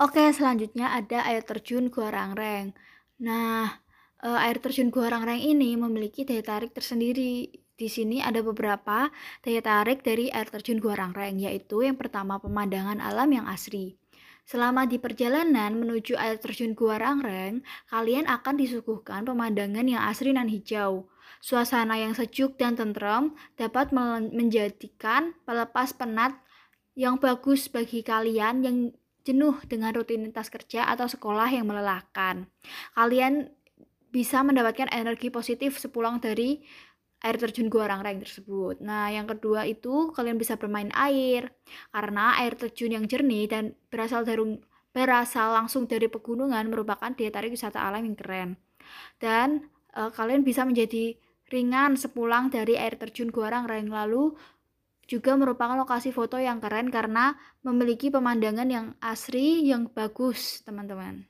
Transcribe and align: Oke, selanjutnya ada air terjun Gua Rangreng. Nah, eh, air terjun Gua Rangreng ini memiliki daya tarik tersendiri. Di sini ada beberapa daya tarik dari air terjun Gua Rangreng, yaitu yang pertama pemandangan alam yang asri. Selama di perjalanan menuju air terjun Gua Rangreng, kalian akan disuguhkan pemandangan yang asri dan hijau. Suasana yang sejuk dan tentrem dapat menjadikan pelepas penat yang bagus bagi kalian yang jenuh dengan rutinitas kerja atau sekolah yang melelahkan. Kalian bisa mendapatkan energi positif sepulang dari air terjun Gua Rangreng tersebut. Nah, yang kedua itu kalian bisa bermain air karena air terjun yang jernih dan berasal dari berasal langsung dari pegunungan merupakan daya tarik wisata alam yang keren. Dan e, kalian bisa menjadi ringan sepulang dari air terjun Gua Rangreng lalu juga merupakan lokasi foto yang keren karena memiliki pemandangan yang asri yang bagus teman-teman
Oke, 0.00 0.24
selanjutnya 0.32 0.88
ada 0.96 1.20
air 1.28 1.44
terjun 1.44 1.92
Gua 1.92 2.08
Rangreng. 2.08 2.72
Nah, 3.20 3.76
eh, 4.24 4.38
air 4.48 4.56
terjun 4.56 4.88
Gua 4.88 5.12
Rangreng 5.12 5.36
ini 5.36 5.76
memiliki 5.76 6.24
daya 6.24 6.40
tarik 6.40 6.72
tersendiri. 6.72 7.52
Di 7.76 7.88
sini 7.92 8.24
ada 8.24 8.40
beberapa 8.40 9.12
daya 9.44 9.60
tarik 9.60 10.00
dari 10.00 10.32
air 10.32 10.48
terjun 10.48 10.80
Gua 10.80 10.96
Rangreng, 10.96 11.36
yaitu 11.44 11.84
yang 11.84 12.00
pertama 12.00 12.40
pemandangan 12.40 13.04
alam 13.04 13.28
yang 13.36 13.44
asri. 13.44 14.00
Selama 14.48 14.88
di 14.88 14.96
perjalanan 14.96 15.76
menuju 15.76 16.16
air 16.16 16.40
terjun 16.40 16.72
Gua 16.72 16.96
Rangreng, 16.96 17.60
kalian 17.92 18.24
akan 18.32 18.54
disuguhkan 18.56 19.28
pemandangan 19.28 19.84
yang 19.84 20.00
asri 20.08 20.32
dan 20.32 20.48
hijau. 20.48 21.04
Suasana 21.44 22.00
yang 22.00 22.16
sejuk 22.16 22.56
dan 22.56 22.80
tentrem 22.80 23.36
dapat 23.60 23.92
menjadikan 23.92 25.36
pelepas 25.44 25.92
penat 25.92 26.32
yang 26.96 27.20
bagus 27.20 27.68
bagi 27.68 28.00
kalian 28.00 28.64
yang 28.64 28.76
jenuh 29.22 29.58
dengan 29.66 29.94
rutinitas 29.94 30.50
kerja 30.50 30.86
atau 30.90 31.06
sekolah 31.06 31.48
yang 31.50 31.66
melelahkan. 31.66 32.46
Kalian 32.94 33.50
bisa 34.12 34.44
mendapatkan 34.44 34.92
energi 34.92 35.32
positif 35.32 35.80
sepulang 35.80 36.20
dari 36.20 36.60
air 37.22 37.36
terjun 37.38 37.70
Gua 37.70 37.86
Rangreng 37.86 38.20
tersebut. 38.20 38.82
Nah, 38.82 39.08
yang 39.08 39.30
kedua 39.30 39.64
itu 39.64 40.10
kalian 40.12 40.36
bisa 40.36 40.58
bermain 40.58 40.90
air 40.92 41.54
karena 41.94 42.36
air 42.42 42.58
terjun 42.58 42.92
yang 42.92 43.06
jernih 43.06 43.46
dan 43.46 43.78
berasal 43.88 44.26
dari 44.26 44.58
berasal 44.92 45.56
langsung 45.56 45.88
dari 45.88 46.10
pegunungan 46.10 46.68
merupakan 46.68 47.08
daya 47.16 47.32
tarik 47.32 47.54
wisata 47.54 47.80
alam 47.80 48.04
yang 48.04 48.18
keren. 48.18 48.50
Dan 49.16 49.70
e, 49.94 50.12
kalian 50.12 50.44
bisa 50.44 50.68
menjadi 50.68 51.16
ringan 51.48 51.96
sepulang 51.96 52.52
dari 52.52 52.76
air 52.76 52.98
terjun 53.00 53.32
Gua 53.32 53.48
Rangreng 53.48 53.88
lalu 53.88 54.36
juga 55.10 55.34
merupakan 55.34 55.74
lokasi 55.74 56.14
foto 56.14 56.38
yang 56.38 56.62
keren 56.62 56.88
karena 56.88 57.34
memiliki 57.66 58.08
pemandangan 58.08 58.68
yang 58.70 58.86
asri 59.02 59.66
yang 59.66 59.90
bagus 59.90 60.62
teman-teman 60.62 61.26